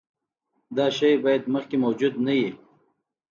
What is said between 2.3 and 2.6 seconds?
وي.